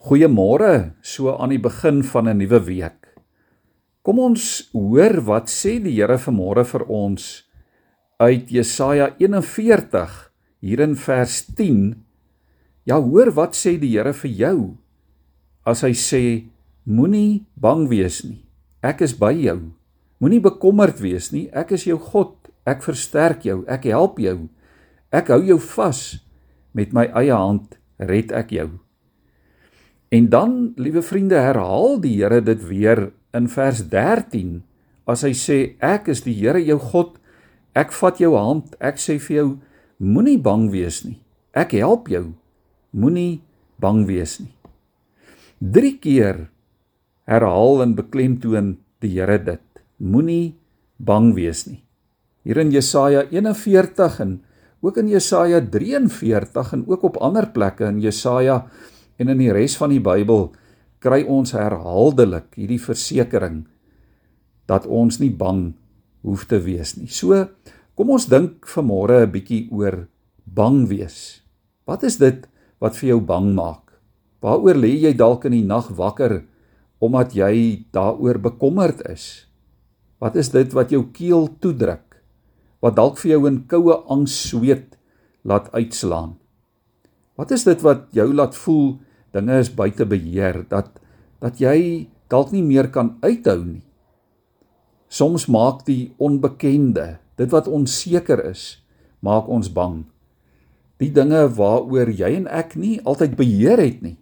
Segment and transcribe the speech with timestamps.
[0.00, 3.20] Goeiemôre, so aan die begin van 'n nuwe week.
[4.00, 7.44] Kom ons hoor wat sê die Here vanmôre vir ons
[8.16, 12.04] uit Jesaja 41 hier in vers 10.
[12.86, 14.78] Ja, hoor wat sê die Here vir jou
[15.66, 16.48] as hy sê
[16.86, 18.46] moenie bang wees nie.
[18.82, 19.76] Ek is by jou.
[20.18, 21.50] Moenie bekommerd wees nie.
[21.52, 22.48] Ek is jou God.
[22.64, 23.64] Ek versterk jou.
[23.68, 24.48] Ek help jou.
[25.12, 26.24] Ek hou jou vas
[26.72, 28.80] met my eie hand red ek jou.
[30.10, 34.58] En dan, liewe vriende, herhaal die Here dit weer in vers 13
[35.10, 37.14] as hy sê ek is die Here jou God.
[37.78, 38.74] Ek vat jou hand.
[38.82, 39.48] Ek sê vir jou
[40.02, 41.20] moenie bang wees nie.
[41.54, 42.32] Ek help jou.
[42.90, 43.38] Moenie
[43.78, 44.50] bang wees nie.
[45.62, 46.48] 3 keer
[47.30, 49.66] herhaal en beklemtoon die Here dit.
[50.02, 50.56] Moenie
[50.98, 51.84] bang wees nie.
[52.42, 54.38] Hier in Jesaja 41 en
[54.82, 58.64] ook in Jesaja 43 en ook op ander plekke in Jesaja
[59.20, 60.48] en in die res van die Bybel
[61.04, 63.62] kry ons herhaaldelik hierdie versekering
[64.70, 65.74] dat ons nie bang
[66.24, 67.08] hoef te wees nie.
[67.08, 67.46] So
[67.96, 70.08] kom ons dink vanmôre 'n bietjie oor
[70.44, 71.42] bang wees.
[71.86, 72.46] Wat is dit
[72.80, 73.92] wat vir jou bang maak?
[74.40, 76.44] Waaroor lê jy dalk in die nag wakker
[77.00, 79.46] omdat jy daaroor bekommerd is?
[80.20, 82.10] Wat is dit wat jou keel toedruk?
[82.80, 84.96] wat dalk vir jou in koue angs sweet
[85.44, 86.36] laat uitslaan.
[87.36, 88.98] Wat is dit wat jou laat voel
[89.34, 90.98] dinge is buite beheer dat
[91.40, 93.82] dat jy dalk nie meer kan uithou nie.
[95.10, 98.82] Soms maak die onbekende, dit wat onseker is,
[99.24, 100.04] maak ons bang.
[101.00, 104.18] Die dinge waaroor jy en ek nie altyd beheer het nie.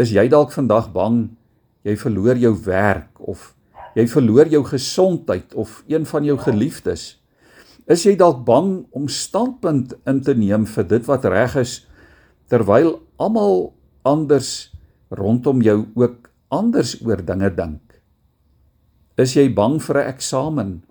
[0.00, 1.28] Is jy dalk vandag bang
[1.84, 3.52] jy verloor jou werk of
[3.94, 7.20] jy verloor jou gesondheid of een van jou geliefdes?
[7.90, 11.82] Is jy dalk bang om standpunt in te neem vir dit wat reg is
[12.50, 13.70] terwyl almal
[14.02, 14.72] anders
[15.08, 18.00] rondom jou ook anders oor dinge dink?
[19.16, 20.82] Is jy bang vir 'n eksamen?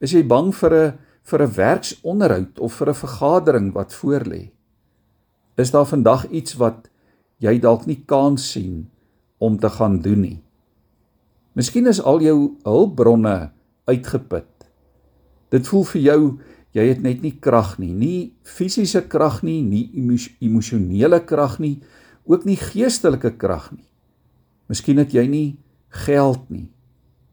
[0.00, 4.50] Is jy bang vir 'n vir 'n werksonderhoud of vir 'n vergadering wat voorlê?
[5.56, 6.88] Is daar vandag iets wat
[7.38, 8.90] jy dalk nie kans sien
[9.38, 10.42] om te gaan doen nie?
[11.56, 13.50] Miskien is al jou hulpbronne
[13.84, 14.68] uitgeput.
[15.50, 16.38] Dit voel vir jou
[16.76, 19.88] jy het net nie krag nie, nie fisiese krag nie, nie
[20.44, 21.78] emosionele krag nie,
[22.26, 23.86] ook nie geestelike krag nie.
[24.70, 25.48] Miskien het jy nie
[26.06, 26.66] geld nie.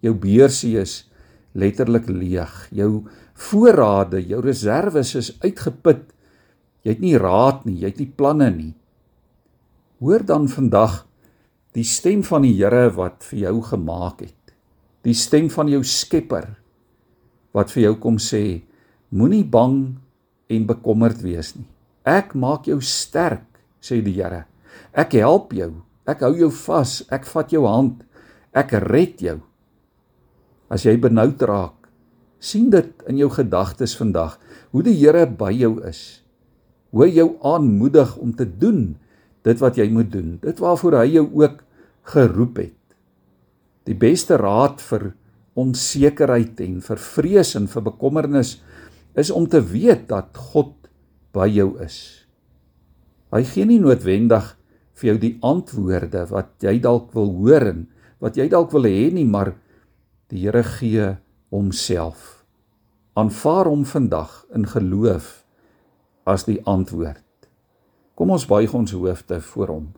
[0.04, 1.04] Jou beursie is
[1.58, 2.52] letterlik leeg.
[2.74, 6.06] Jou voorrade, jou reserves is uitgeput.
[6.84, 8.74] Jy het nie raad nie, jy het nie planne nie.
[10.03, 11.03] Hoor dan vandag
[11.74, 14.53] die stem van die Here wat vir jou gemaak het.
[15.03, 16.53] Die stem van jou Skepper
[17.53, 18.64] wat vir jou kom sê
[19.14, 19.96] moenie bang
[20.50, 21.68] en bekommerd wees nie.
[22.03, 23.46] Ek maak jou sterk,
[23.80, 24.44] sê die Here.
[24.94, 25.72] Ek help jou.
[26.09, 27.01] Ek hou jou vas.
[27.13, 28.03] Ek vat jou hand.
[28.53, 29.39] Ek red jou.
[30.73, 31.89] As jy benoud raak,
[32.44, 34.39] sien dit in jou gedagtes vandag
[34.73, 36.23] hoe die Here by jou is.
[36.91, 38.95] Hoe hy jou aanmoedig om te doen
[39.44, 40.38] dit wat jy moet doen.
[40.41, 41.61] Dit waarvoor hy jou ook
[42.13, 42.79] geroep het.
[43.88, 45.11] Die beste raad vir
[45.59, 48.57] onsekerheid en vir vrees en vir bekommernis
[49.19, 50.73] is om te weet dat God
[51.35, 52.25] by jou is.
[53.34, 54.53] Hy gee nie noodwendig
[55.03, 57.84] vir jou die antwoorde wat jy dalk wil hoor en
[58.24, 59.52] wat jy dalk wil hê nie, maar
[60.31, 61.18] die Here gee
[61.52, 62.46] homself.
[63.19, 65.44] Aanvaar hom vandag in geloof
[66.25, 67.19] as die antwoord.
[68.16, 69.91] Kom ons buig ons hoofde voor hom.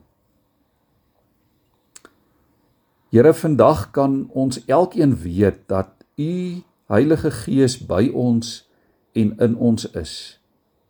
[3.14, 8.66] Here vandag kan ons elkeen weet dat u Heilige Gees by ons
[9.14, 10.40] en in ons is.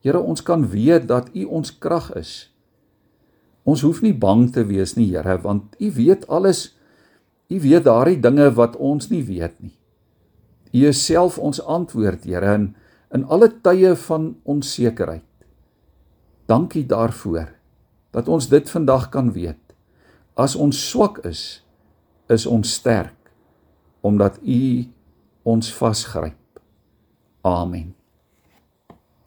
[0.00, 2.48] Here ons kan weet dat u ons krag is.
[3.66, 6.70] Ons hoef nie bang te wees nie, Here, want u weet alles.
[7.50, 9.74] U weet daardie dinge wat ons nie weet nie.
[10.72, 12.74] U is self ons antwoord, Here, in
[13.14, 15.24] in alle tye van onsekerheid.
[16.50, 17.48] Dankie daarvoor
[18.14, 19.60] dat ons dit vandag kan weet.
[20.34, 21.62] As ons swak is,
[22.28, 23.14] is ons sterk
[24.06, 24.86] omdat U
[25.42, 26.60] ons vasgryp.
[27.42, 27.95] Amen.